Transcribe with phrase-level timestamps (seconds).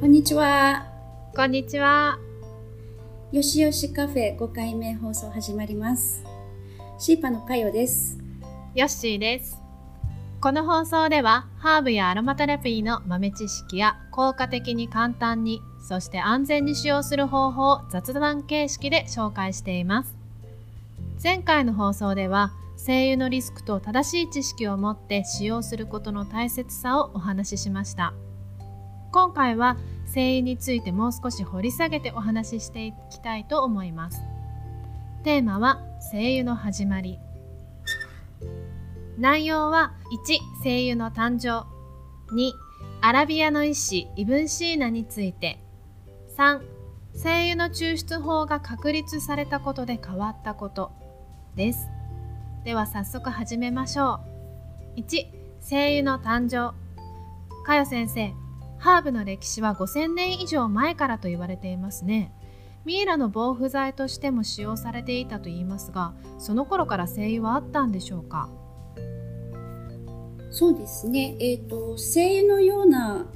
[0.00, 0.86] こんにちは。
[1.36, 2.18] こんにちは。
[3.32, 6.24] よしよしカフェ5回目放送始まります。
[6.98, 8.16] シーパのかよです。
[8.74, 9.58] ヨッシーです。
[10.40, 20.16] この放送ではハーブやアロマテラピーの豆知識や効果的に簡単にそして安全に使用する方法を雑談形式で紹介しています。
[21.22, 28.14] 前回の放送では精油のリスクと正しい知識を持って使用することの大切さをお話ししました。
[29.12, 34.20] 今回は精油についてもう少し掘り下げてお話ししていきたいと思います。
[35.24, 35.80] テーマは
[36.12, 37.18] 精油の始まり。
[39.18, 41.66] 内容は1精油の誕生。
[42.34, 42.52] 2
[43.00, 45.58] アラビアの医師イブンシーナについて。
[46.36, 46.60] 3
[47.14, 50.92] 精油の抽出法が確立されたことで変わったこと。
[51.56, 51.88] です。
[52.64, 54.20] では早速始めましょ
[54.96, 55.00] う。
[55.00, 55.26] 1
[55.60, 56.74] 精油の誕生。
[57.64, 58.32] かよ先生
[58.80, 62.34] ハーブの歴史は5000年以上前からと言われていますね
[62.84, 68.50] ミイラの防腐剤としても使用されていたといいますがその頃から精油はあったんでしょうか？
[70.50, 71.36] そうですね。
[71.38, 73.26] えっ、と、精油のような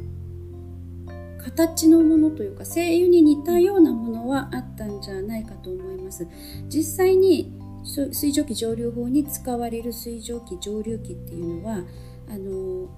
[1.38, 6.26] 形のものというか、精油に似たようなものはあったんじゃないかと思います。
[6.68, 11.84] 実際に水蒸気蒸留法に使われる水蒸気蒸留器っていうのは、
[12.28, 12.88] あの、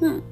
[0.00, 0.22] まあ、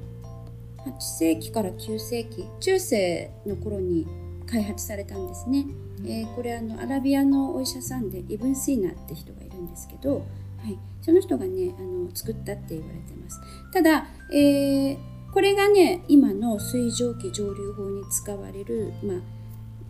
[0.85, 4.07] 8世紀から9世紀、中世の頃に
[4.47, 5.65] 開発されたんですね。
[6.03, 10.25] えーこれあのアラビアのお医者さんでイブン・シーナって人がいるんですけど、
[10.57, 13.39] はい、その人がねあの作ったって言われてます。
[13.71, 14.97] ただ、えー
[15.33, 19.17] これがね今の水蒸気蒸留法に使われる、まあ、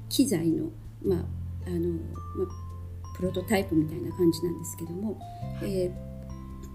[0.08, 0.70] 機材の,、
[1.04, 1.20] まあ
[1.66, 1.98] あのま
[2.44, 5.18] あ、プロトタイプみたいな感じなんですけども、
[5.64, 6.12] えー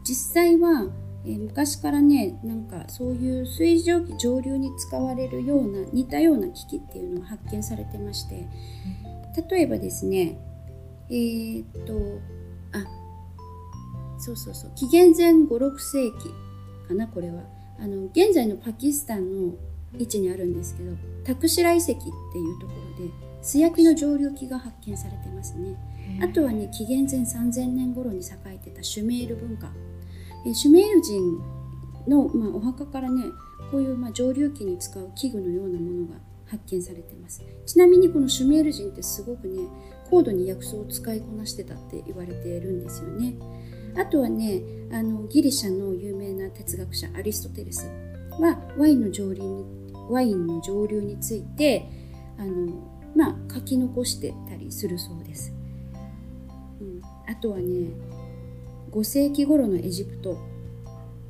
[0.06, 0.86] 実際は、
[1.26, 8.48] えー昔からねなんかそういう水蒸気蒸留に使われるような似たような機器っていうのが発見されてまして
[9.50, 10.38] 例えばですね
[11.10, 12.20] えーっと
[12.72, 12.84] あ
[14.18, 16.34] そうそうそう紀元前56世紀
[16.88, 17.42] かなこれは。
[17.78, 19.54] あの現在のパキスタンの
[19.98, 22.02] 位置にあるんですけどタクシラ遺跡ってい
[22.50, 25.76] うところで素焼きの蒸留機が発見されてますね。
[26.22, 29.70] あとはね紀元前3000年頃に栄えてたシュメール文化
[30.46, 31.38] えシュメール人
[32.06, 33.24] の、まあ、お墓からね
[33.70, 36.14] こういう、まあ、蒸留機に使う器具のようなものが
[36.46, 37.42] 発見されてます。
[37.66, 39.62] ちなみにこのシュメール人ってすごくね
[40.08, 43.34] 高度に薬草を使いこなしてたって言われているんですよね。
[43.96, 44.62] あとはね
[44.92, 47.90] あのギリシャの有名な哲学者アリストテレス
[48.38, 49.64] はワインの蒸留に
[50.08, 51.88] ワインの蒸留について
[52.38, 52.72] あの、
[53.16, 55.52] まあ、書き残してたりするそうです、
[56.80, 57.88] うん、あとはね
[58.96, 60.38] 5世紀頃のエジプト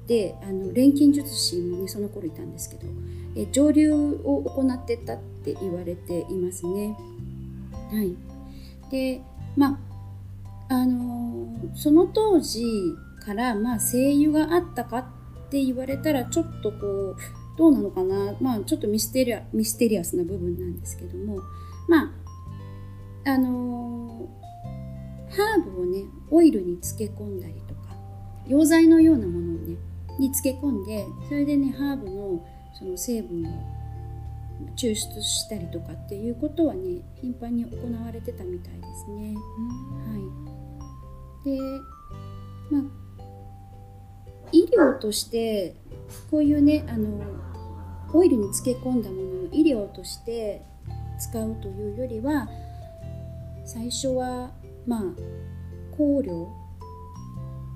[0.06, 2.86] であの錬金術師もねその頃いたんですけど
[3.34, 6.96] え蒸留を行ってたって言われていますね。
[7.90, 8.14] はい、
[8.90, 9.20] で
[9.56, 9.80] ま
[10.68, 12.64] ああのその当時
[13.24, 15.04] から、まあ、精油があったかっ
[15.50, 17.16] て言われたらちょっとこう
[17.58, 21.40] どうなのかな、まあ、ちょっとミステリアミステリアスな部分なんですけども。
[21.88, 23.95] まああの
[25.36, 27.96] ハーブをねオイルに漬け込んだりとか
[28.46, 29.76] 溶剤のようなものをね
[30.18, 33.76] に漬け込んでそれでねハーブのその成分を
[34.76, 37.70] 抽出したりとかっていうことはね頻繁に行
[38.04, 39.34] われてたみたいですね。
[40.04, 40.16] は
[41.44, 41.60] い、で
[42.70, 42.82] まあ
[44.52, 45.74] 医療として
[46.30, 47.20] こういうねあの
[48.12, 50.62] オイルに漬け込んだものを医療として
[51.18, 52.48] 使うというよりは
[53.64, 54.50] 最初は
[54.86, 55.02] まあ
[55.92, 56.48] 香料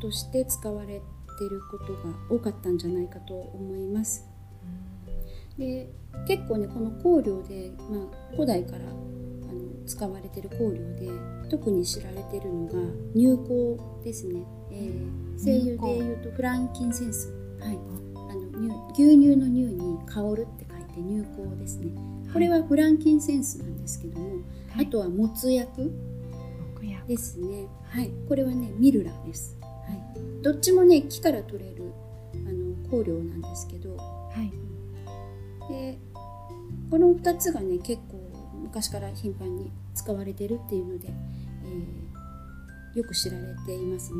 [0.00, 4.26] として使われてることが多かったんじゃないかと思います。
[5.58, 5.90] で
[6.26, 8.82] 結構ねこの香料で、まあ、古代からあ
[9.52, 11.10] の使われてる香料で
[11.50, 12.72] 特に知られてるのが
[13.14, 13.36] 乳
[13.76, 17.28] 香ですね、えー、精油でいうとフランキンセンス、
[17.60, 17.78] はい、
[18.14, 21.92] あの乳牛乳の乳に香るって書いて乳香ですね。
[22.32, 24.28] これはフランキンセンスなんですけども、
[24.70, 24.86] はい。
[24.86, 25.92] あとはもつ薬
[27.06, 27.66] ですね。
[27.84, 29.58] はい、これはねミルラです。
[29.60, 31.92] はい、どっちもね木から取れる
[32.34, 34.04] あの香料なんですけど、は
[34.42, 34.52] い
[35.68, 35.98] で
[36.90, 38.18] この2つがね結構
[38.62, 42.10] 昔から頻繁に使われてるっていうので、えー
[42.94, 44.18] よく知られていますね。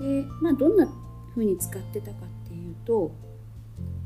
[0.00, 0.88] うん、でまあどんな
[1.34, 3.12] 風に使ってたかっていうと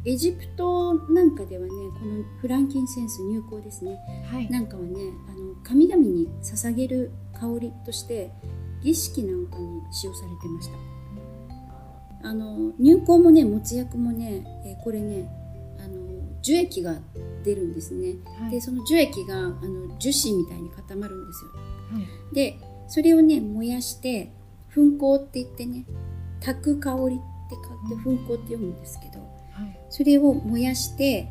[0.05, 3.99] エジプトなんかではねこのフランキンセンス乳香ですね。
[4.31, 4.51] はい。
[4.51, 4.91] なんかはね
[5.29, 8.31] あの神々に捧げる香りとして
[8.83, 12.29] 儀式なんかに使用されてました。
[12.29, 15.29] あの乳香もねもつ薬もね、えーこれね
[15.79, 15.97] あの
[16.43, 16.97] 樹液が
[17.45, 18.51] 出るんですね、はい。
[18.51, 21.51] でその樹液があの樹脂みたいに固まるんですよ。
[21.99, 22.35] はい。
[22.35, 22.59] で
[22.89, 24.33] それをね燃やして
[24.75, 25.85] 噴香って言ってね
[26.41, 31.29] 炊く香りって書いて噴香って読むんですけどはいそれを燃やして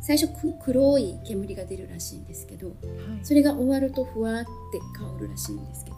[0.00, 2.76] 最初く黒い煙が出るらしいんですけどはい。
[3.22, 4.48] それが終わるとふわって
[4.96, 5.96] 香るらしいんですけど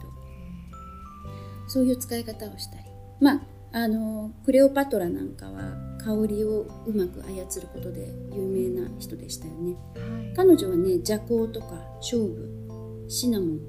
[1.67, 2.83] そういう使い方をしたり。
[3.19, 3.41] まあ
[3.73, 9.75] あのクレオパトラなんかは香りをうまく操ることで有名な人でしたよね。
[9.95, 10.33] はい。
[10.35, 13.59] 彼女はね麝香とかショウブシナモン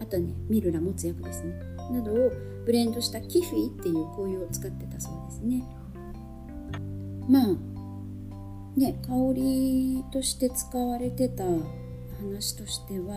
[0.00, 1.54] あとはねミルラ持つ薬ですね。
[1.90, 2.30] などを
[2.66, 5.64] ブレンドしたキフィっていう香油を使ってたそうですね
[7.28, 7.46] まあ
[8.78, 11.44] ね香りとして使われてた
[12.20, 13.16] 話としては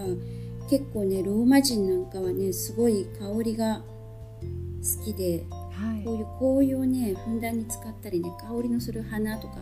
[0.69, 6.03] 結構ねローマ人なんかはねすごい香りが好きではい
[6.37, 9.57] こういう香油をねふんだんに使ったりね香りのする花とか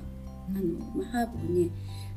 [0.50, 1.69] あの、まあ、ハーブをね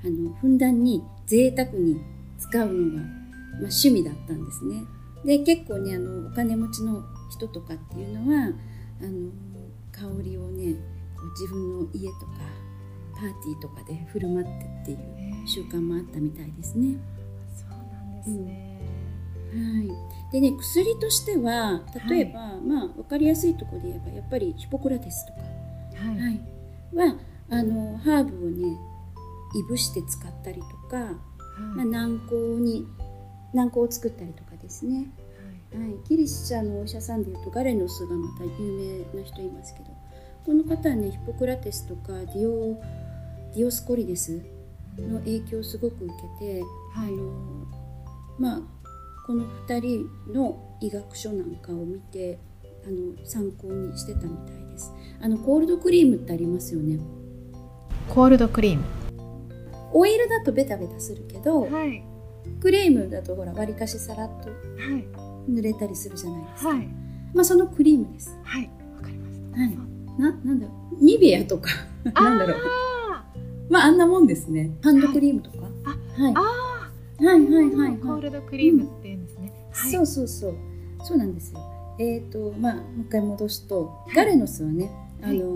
[0.04, 2.00] あのふんだんに贅沢に
[2.38, 3.10] 使うのが、まあ、
[3.58, 4.82] 趣味だったんですね。
[5.24, 8.52] で結構ねあのお金持ちの人とかっていうのは
[9.00, 9.30] あの
[9.92, 10.74] 香りをね
[11.30, 12.32] 自分の家とか
[13.14, 14.50] パーティーとかで振る舞って
[14.82, 14.98] っていう
[15.46, 16.96] 習慣もあったみたいですね。
[17.56, 18.80] そうなんですね、
[19.52, 25.40] はい、でね薬としては例えば、まあ分かりやすいところで言えばやっぱりヒポクラテスとか、
[26.06, 26.18] はい。
[26.18, 26.40] はい、
[27.10, 27.16] は
[27.50, 28.76] あのハーブをね
[29.54, 31.12] いぶして使ったりとか、
[31.76, 32.86] まあ、軟膏に
[33.52, 35.10] 軟膏を作ったりとかですね、
[35.74, 39.91] はい、ギリシャのお医者さんでいうとガレノスがまた有名な人いますけど
[40.44, 42.80] この方はねヒポクラテスとかディオ
[43.54, 44.42] ディオスコリデス
[44.98, 46.60] の影響をすごく受けて、
[46.94, 47.08] はい。
[47.08, 47.66] あの
[48.38, 48.60] まあ
[49.26, 52.40] この2人の医学書なんかを見て
[52.84, 54.92] あの参考にしてたみたいです。
[55.20, 56.98] あのコールドクリームってありますよね。
[58.08, 58.84] コールドクリーム。
[59.94, 62.02] オイルだとベタベタするけどはい。
[62.60, 64.54] クリームだとほらわりかしさらっとは
[64.98, 65.06] い。
[65.48, 66.88] 塗れたりするじゃないですか、はい。
[67.34, 68.36] まあそのクリームです。
[68.42, 68.70] はい。
[68.96, 69.58] わかりました。
[69.58, 71.04] はいななんだろう。
[71.04, 71.70] ニベアとか。
[72.04, 72.56] なんだろう。
[73.10, 73.24] あ
[73.70, 74.70] まああんなもんですね。
[74.82, 75.66] ハンドクリームとか。
[75.84, 76.34] あはい。
[76.34, 76.42] は
[77.20, 77.98] いはいーはいはい。
[77.98, 79.92] コールドクリームって言うんですね、はい。
[79.92, 80.54] そうそうそう。
[81.04, 81.60] そうなんですよ。
[81.98, 85.40] えっ、とまあもう一回戻すとガレノスはね、はい。
[85.40, 85.54] あの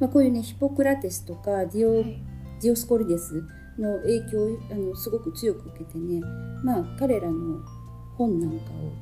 [0.00, 2.22] まあ、こういうねヒポクラテスとかディオ,、はい。
[2.62, 3.42] ディオスコリデス
[3.78, 6.20] の影響をあのすごく強く受けてね
[6.62, 7.60] まあ彼らの
[8.16, 8.56] 本なんか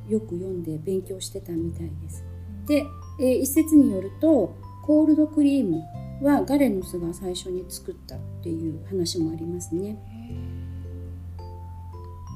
[0.09, 2.25] をよく読んで勉強してたみたいです。
[2.67, 2.85] で、
[3.21, 5.83] えー一説によるとコールドクリーム
[6.23, 9.97] はガレノスが最初に作ったっていう話もありますね。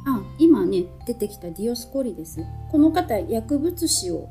[0.06, 2.40] あ今ね出てきたディオスコリです。
[2.70, 4.28] この方薬物詩を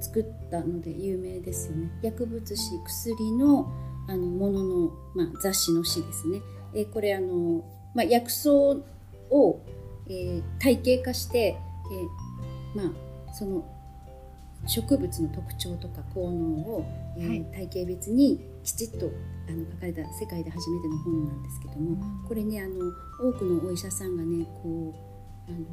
[0.00, 1.90] 作ったので有名ですよね。
[2.02, 3.70] 薬物詩薬の
[4.08, 6.40] あのものの、まあ、雑誌の詩ですね、
[6.74, 7.64] えーこれあの、
[7.94, 8.50] まあ、薬草
[9.30, 9.60] を、
[10.08, 12.92] えー体系化して、えーま
[13.28, 13.64] あ、その
[14.66, 16.86] 植物の特徴とか効能を、
[17.16, 19.10] えーはい体系別にきちっと
[19.48, 21.96] あの書かれた世界で初めての本なんですけども、
[22.28, 22.74] これねあの
[23.18, 24.94] 多くのお医者さんがねこ
[25.48, 25.66] うあの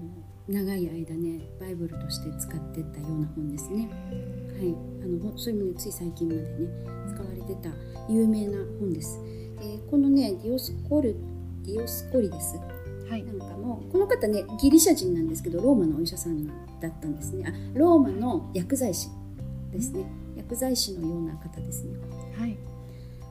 [0.48, 3.90] 長い間ねバイブルとして使ってったような本ですね。
[4.58, 6.48] はい、あのほそれもねつい最近までね
[7.14, 7.70] 使われてた
[8.10, 9.20] 有名な本です。
[9.62, 11.16] えーこのねディオスコル
[11.64, 12.56] ディオスコリです
[13.10, 16.46] はいなんかもこの方ねギリシャ人なんですけどローマのお医者さん
[16.80, 17.46] だったんですね。
[17.48, 19.10] あローマの薬剤師
[19.72, 20.06] ですね。
[20.36, 21.98] 薬剤師のような方ですね。
[22.38, 22.58] はい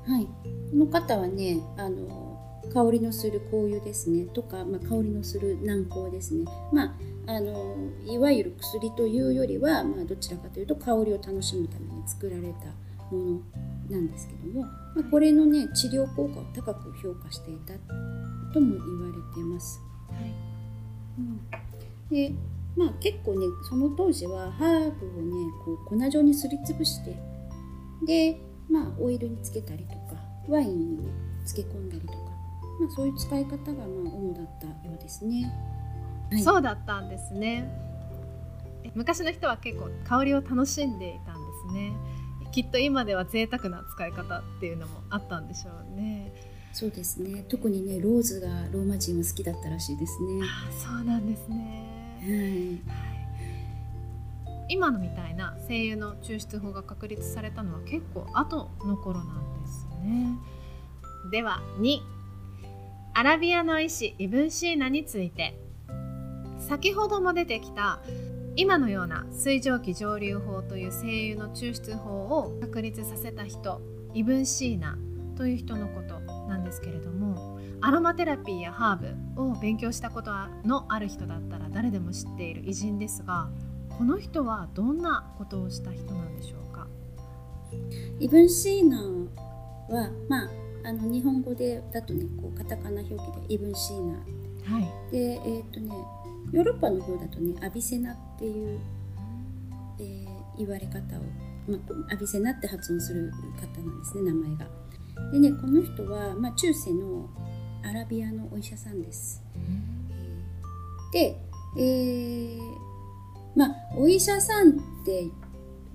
[0.06, 0.30] はい、こ
[0.75, 2.37] の方はねあの
[2.73, 13.40] 香りのする香油ですねとか、まあ、香りのする軟膏ですね、まあ、あのいわゆる薬というよりは、まあ、どちらかというと香りを楽しむために作られたもの
[13.88, 17.75] なんですけども、まあ、これのね治療効果を高く評価していた
[18.53, 19.81] とも言われてます。
[20.09, 20.33] はい。
[21.19, 21.41] うん。
[22.11, 22.33] で
[22.76, 27.17] まあ結構ねその当時はハーブをねこう粉状にすりつぶして
[28.07, 28.38] で
[28.71, 31.11] まあオイルにつけたりとかワインにね
[31.47, 32.19] 漬け込んだりとか、
[32.81, 35.53] まあ、そういう使い方がまあ主だったようですね。
[36.31, 36.43] はい。
[36.43, 37.69] そうだったんですね。
[38.85, 41.93] え昔の人は結構香りを楽しんでいたんですね。
[42.53, 46.33] きっと今では贅沢な使い方っていうのもあったんでしょうね
[46.78, 47.42] そうですね。
[47.49, 50.42] 特にねローズがローマ人は好きだったらしいですね。
[50.42, 52.21] あそうなんですね。
[52.21, 52.26] は
[54.47, 54.66] い。
[54.68, 60.38] 今のみたいな精油の抽出法が確立されたのは結構後の頃なんですね。
[61.30, 61.99] では2
[63.14, 65.59] アラビアの医師イブンシーナについて。
[66.59, 68.00] 先ほども出てきた
[68.56, 73.80] 今のような水蒸気蒸留法という精油の抽出法を確立させた人
[74.12, 74.99] イブンシーナ
[75.37, 76.16] という人のこと
[76.47, 80.31] なんですけれどもアロマテラピーやハーブを勉強したこと
[80.65, 83.49] のある人だったら誰でも知っている偉人ですが
[83.99, 86.87] この人はどんなことをした人なんでしょうか？
[88.21, 88.99] イブン・シーナ
[89.95, 90.50] は、まあ、
[90.85, 95.12] あの日本語でだとねこうカタカナ表記でイブン・シーナはい。
[95.12, 95.95] でえーっ、とね
[96.53, 98.81] ヨーロッパの方だとねアビセナっていう、
[99.99, 101.03] えー言われ方を、
[101.69, 101.76] ま
[102.09, 104.67] あ、アビセナって発音する方なんですね名前が。
[105.33, 107.29] でねこの人は、まあ、中世の
[107.85, 109.43] アラビアのお医者さんです。
[111.13, 111.39] で、
[111.79, 112.87] えー
[113.57, 114.73] まあお医者さんっ
[115.05, 115.29] て、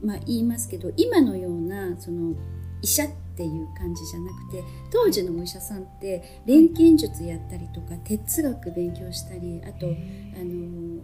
[0.03, 2.33] まあ、言いますけど今のようなその
[2.81, 11.01] 医者っていう感じじゃなくて当時のお医者さんって錬金術やったりとか哲学勉強したりあと、あの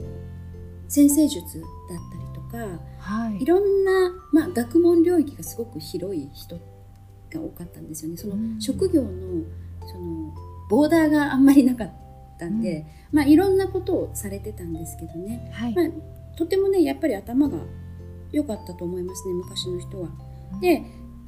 [0.90, 1.70] 先生術だっ
[2.12, 6.60] たりとかはいいろんな、まあ、学問領域がすごく広い人
[7.32, 8.18] が多かったんですよね。
[8.18, 9.10] そのうん職業の
[9.88, 10.34] その
[10.70, 11.92] ボーダーがあんまりなかっ
[12.40, 17.58] たんで、まあ、いろんなことをされてたんですけどね、はいまあ、とてもねやっぱり頭が
[18.32, 20.10] 良かったと思いますね昔の人は。
[20.62, 20.84] で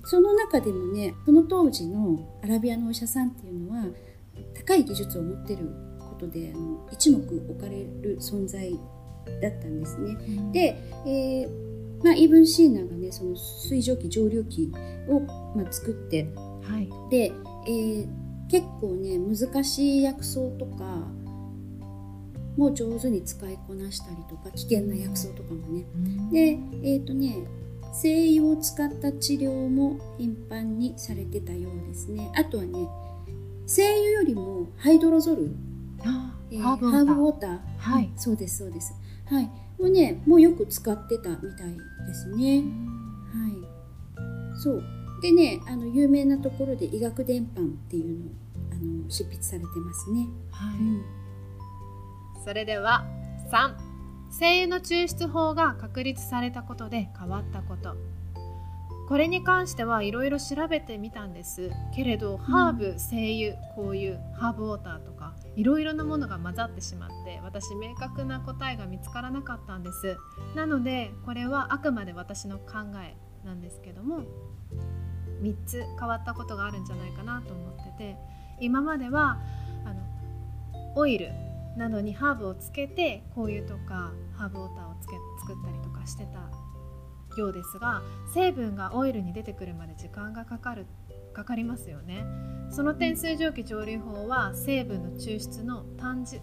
[0.06, 3.86] その中でもねその当時のアラビアのお医者さんっていうのは
[4.56, 8.72] 高い技術を持ってることであの一目置かれる存在
[9.42, 10.12] だったんですね。
[10.12, 11.69] うんで、えー
[12.04, 14.72] まあ、イブン・シーナがねその水蒸気蒸留機
[15.08, 15.20] を、
[15.56, 16.30] まあ、作って
[16.64, 16.90] はい。
[17.10, 17.32] で、
[17.68, 21.08] えー結構ね難しい薬草とか
[22.58, 25.86] も上手に使いこなしたりとか危険な薬草とかもね。
[26.32, 27.46] でえっ、とね
[27.94, 32.32] 精油を使った治療も頻繁にされてたようですね。
[32.36, 32.90] あとはね
[33.68, 35.52] 精油よりもハイドロゾル、
[36.02, 37.60] ハーブウォーター。
[37.78, 38.06] はい。
[38.06, 38.94] うんそうですそうです
[39.30, 39.46] はい。
[39.80, 42.64] もうねもうよく使ってたみたいですね。
[43.32, 44.60] はい。
[44.62, 44.84] そう。
[45.22, 48.30] でねあの有名なところで医学伝版っていうのを
[48.72, 50.80] あの執筆されてますね、はい。
[50.80, 51.04] うん。
[52.44, 53.06] それでは
[53.52, 53.76] 3
[54.32, 57.96] 精油の抽出法が確立されたことで変わったこと。
[59.08, 61.72] これに関してはいろいろ調べてみたんです。
[61.96, 65.19] けれど、ハーブ精油香油ハーブウォーターとか
[65.56, 70.18] いろいろなものが混ざってしまって私明確な答えが見つからなかったんです。
[70.56, 74.24] なのでこれはあくまで私の考えなんですけども
[75.42, 78.18] 3つ変わったことがあるんじゃないかなと思ってて
[78.60, 79.40] 今までは
[79.86, 81.32] あのオイル
[81.78, 86.40] などにハーブをつけて香油とかハーブウォーターをつけ作ったりとかしてた
[87.40, 88.02] ようですが
[88.34, 90.86] 成分がオイルに出てくるまで時間がかかるっ
[91.34, 92.26] かかりますよね。
[92.72, 96.40] その点水蒸気蒸留法は成分の抽出の短時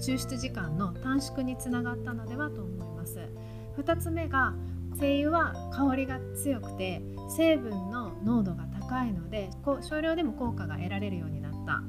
[0.00, 3.28] 抽出時間の短縮につながったのではと思います。
[3.76, 4.54] 2つ目が
[4.98, 7.02] 精油は香りが強くて
[7.36, 11.82] 成分の濃度が高いのでこ少量でも効果が得られるようになった。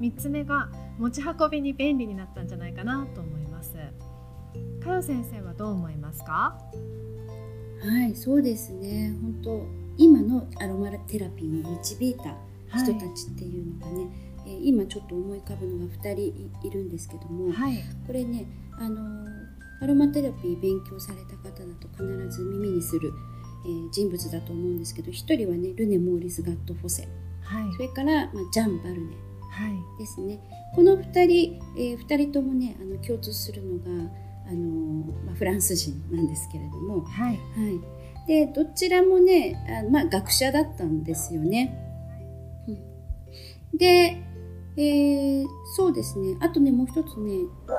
[0.00, 3.74] 3つ目が持ち運びに便利になったんじゃないかなと思います。
[4.82, 6.58] かよ先生はどう思いますか？
[7.80, 9.14] はいそうですね。
[9.22, 12.14] 本当今のアロマテラピーに導い。
[12.14, 12.36] た
[12.76, 14.08] 人たちっていうのがね、
[14.46, 17.82] えー今ちょっと思い浮かぶのが2人いいるんですけども、はい。
[18.06, 18.46] これね
[18.78, 19.44] あのー
[19.80, 23.12] アロマテラピー勉強された方だと必ず耳にする、
[23.66, 27.08] えー人物だと思うんですけど1人はねルネ・モーリス・ガット・フォセ。
[27.42, 27.72] はい。
[27.74, 29.16] それから、まあ、ジャン・バルネ。
[29.50, 29.98] はい。
[29.98, 30.40] ですね。
[30.74, 34.10] この2人、えー、2人ともねあの共通するのが、
[34.48, 37.36] あのーまあ、フランス人なんですけれども、はい。
[37.36, 37.80] はい、
[38.26, 41.78] でどちらもねあ、まあ、学者だったんですよね。
[42.68, 43.78] うん。
[43.78, 44.22] で、
[44.76, 46.36] えーそうですね。
[46.40, 47.32] あとねもう一つね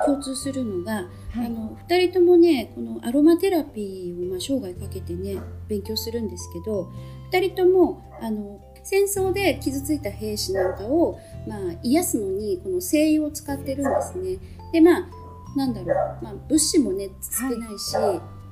[0.04, 1.46] 共通するのが、はい。
[1.46, 5.38] あの2人ともねこのアロマテラピーを、まあ、生涯かけてね
[5.68, 6.90] 勉強するんですけど
[7.32, 14.38] 2人ともあの戦争で傷ついた兵士なんかを、まあ、癒すのにこの精油を使ってるんですね。
[14.72, 15.08] でまあ
[15.56, 17.96] なんだろう、まあ、物資もね少ないし、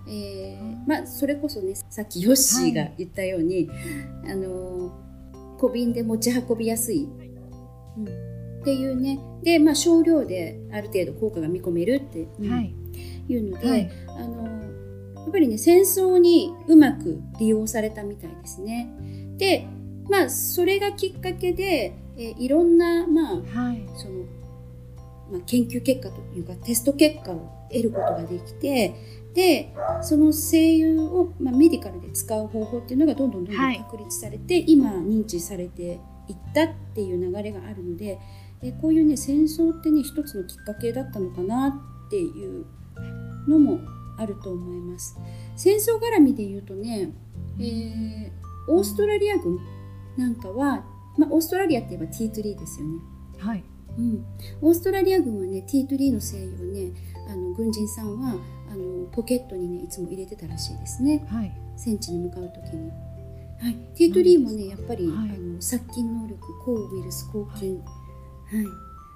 [0.09, 0.89] えー。
[0.89, 3.71] まあ、それこそねさっきヨッシーが言ったように、
[4.25, 4.93] あの
[5.59, 7.09] 小瓶で持ち運びやすい、
[7.97, 9.19] うん、っていうね。
[9.43, 12.51] で、まあ、少量である程度効果が見込めるって、うん。
[12.51, 12.75] はい。
[13.29, 13.91] いうので、はい。
[14.09, 14.45] あの
[15.25, 18.91] やっぱりね戦争にうまく利用されたみたいですね。
[19.37, 19.67] で
[20.09, 23.87] まあそれがきっかけで、えーいろんなまあはい。
[23.97, 24.25] その、
[25.33, 28.95] まあ、研究結果というかテスト結果を得ることができて
[29.35, 38.19] でその精油を、まあ、メディカルで使う方法っていうのがどんどんどんどはいん確立されて、今認知されていったっていう流れがあるので
[38.63, 41.69] えこういうね戦争ってね一つのきっかけだったのかな
[42.07, 42.65] っていう
[43.49, 43.81] のも
[44.17, 45.19] あると思います。
[45.57, 47.13] 戦争絡みで言うとね、
[47.59, 49.61] えーオーストラリア軍
[50.17, 50.85] なんかは
[51.17, 53.01] まあ、オーストラリアって言えばティートリーですよね。
[53.39, 53.65] はい
[53.97, 54.25] うん、
[54.61, 56.93] オーストラリア軍はねティートリーの精油をね
[57.29, 58.37] あの軍人さんは
[58.71, 61.27] あのポケットにねいつも入れてたらしいですね。
[61.31, 61.53] はい。
[61.77, 62.91] 戦地に向かう時に。
[63.61, 65.31] はい、ティートリーもねやっぱり、はい。
[65.31, 67.87] あの殺菌能力抗ウイルス抗菌、はい。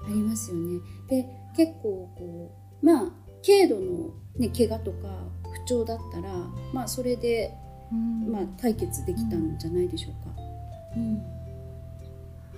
[0.06, 0.80] ありますよね。
[1.08, 3.12] で結構こうまあ
[3.44, 5.08] 軽度の、ね、怪我とか
[5.52, 6.32] 不調だったら、
[6.72, 7.54] まあ、それで、
[7.90, 8.30] うん。
[8.30, 10.30] まあ、解決できたんじゃないでしょうか。
[10.96, 11.22] うん。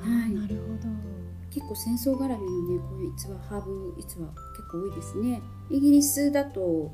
[0.00, 0.30] あーはい。
[0.30, 1.20] なるほど
[1.50, 5.42] 結構戦争絡みのねこういう逸話ハーブ逸話結構多いですね。
[5.71, 6.92] イギリスだと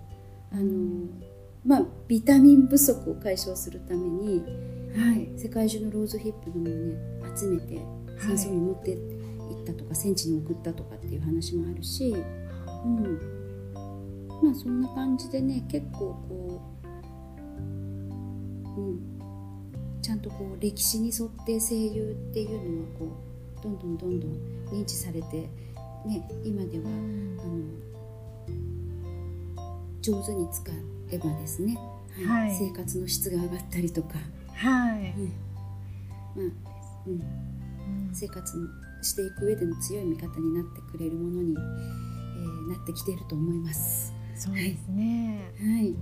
[0.51, 1.09] あの、
[1.65, 4.43] まあ、ビタミン不足を解消するために、
[4.97, 7.81] はい、世界中のローズヒップのものをね集めて
[8.19, 12.15] 戦争に持って行ったとか、戦地に送ったとかっていう話もあるし、
[12.85, 13.03] うん、
[14.43, 16.63] まあそんな感じでね結構こ
[18.77, 23.26] う、うん、ちゃんとこう歴史に沿って声優っていうのはこう
[23.63, 24.31] どんどんどんどん
[24.71, 25.49] 認知されて、
[26.07, 27.65] ね、今ではあの
[30.01, 30.71] 上手に使
[31.11, 31.77] えばですね、
[32.27, 32.49] はい。
[32.49, 34.19] はい生活の質が上がったりとか、
[34.55, 35.15] はい、ね
[36.35, 36.47] まあ
[37.07, 38.11] うん、うん。
[38.13, 38.71] 生活
[39.03, 41.97] していく上での強い味方になってくれるものに、えー
[42.67, 44.13] なってきていると思います。
[44.35, 45.53] そうですね。
[45.59, 45.95] はい、はい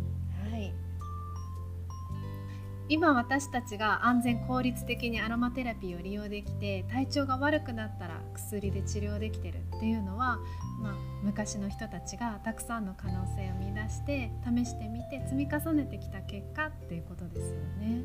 [2.88, 10.38] 今私たちが安全効率的にアロマテラピーを利用できて体調が悪くなったら薬で治療できてるっていうのは、
[10.82, 18.02] まあ、昔の人たちがたくさんの可能性を見出して試してみて積み重ねてきた結果っていうことですよね。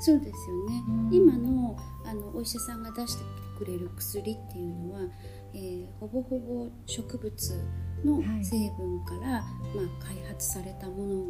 [0.00, 0.82] そうですよね。
[0.88, 3.24] うん今のあのお医者さんが出して
[3.56, 5.00] くれる薬っていうのは、
[5.54, 7.64] えーほぼほぼ植物
[8.04, 9.42] のはい成分から、ま
[10.00, 11.24] あ、開発されたもの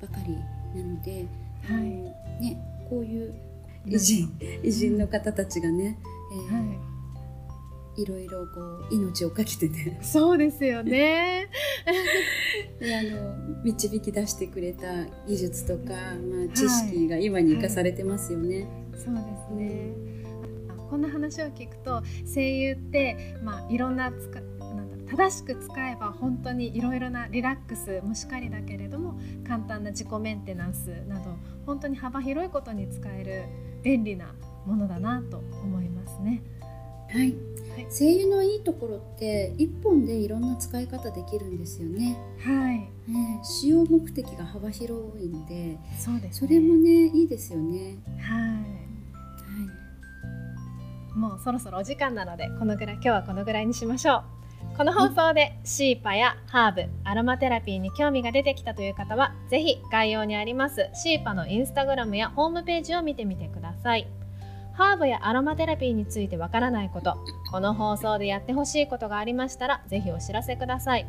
[0.00, 0.34] ばかり
[0.78, 1.26] なので、
[1.64, 3.34] はいね、こういう
[3.86, 5.98] 偉人偉人の方たちがね、
[6.50, 6.94] えーは
[7.96, 11.48] いろいろこう命をかけてねい、そうですよね。
[12.80, 18.66] であの導き出してくれた技術とか、まあ、知識が今に生かされてますよね。
[18.94, 19.92] そうですね。
[20.68, 24.40] あこんな話を聞くと声優って、まあ、いろんな使
[25.16, 33.44] 正しく使えば本当にいろいろなリラックスもしかりだけれども簡単な自己メンテナンスなど本当に幅広いことに使える
[33.82, 34.34] 便利な
[34.66, 36.42] ものだなと思いますね。
[37.10, 37.34] はい
[37.76, 42.16] はい、精油のいいところって一本でいろんな使い方できるんですよね。
[42.44, 42.78] はい、
[43.10, 47.98] ね使用目的が幅広いのでそうです、それもねいいですよね。
[48.18, 48.84] はい。
[51.14, 54.24] もうそろそろお時間なのでこのぐらい今日はこのぐらいにしましょう
[54.76, 64.08] この放送でシーパやハーブアロマテラピーに興味が出てきたという方はぜひ概要にありますシーパのインスタグラムやホームページを見てみてください。
[64.72, 67.16] ハーブやアロマテラピーについてわからないこと
[67.52, 71.06] この放送でやってほしいことがありましたらぜひお知らせください。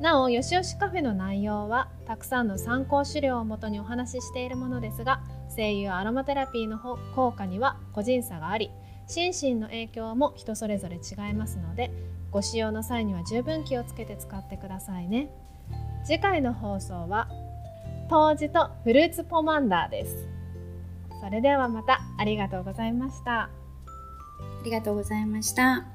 [0.00, 5.22] なおよしよしカフェの内容はたくさんの参考資料をもとにお話ししているものですが
[5.54, 6.78] 声優アロマテラピーの
[7.14, 8.72] 効果には個人差があり
[9.06, 11.92] 心身の影響も人それぞれ違いますので
[12.30, 15.30] ご使用の際には十分気をつけて使ってくださいね。
[16.04, 17.28] 次回の放送は
[18.08, 20.28] 冬至とフルーツポマンダーです。
[21.22, 23.42] それではまたありがとうございました。
[23.42, 23.50] あ
[24.64, 25.86] りがとうございました。